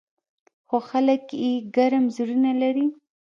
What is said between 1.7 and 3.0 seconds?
ګرم زړونه لري.